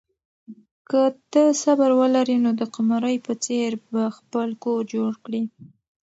[0.89, 1.01] که
[1.31, 5.43] ته صبر ولرې نو د قمرۍ په څېر به خپل کور جوړ کړې.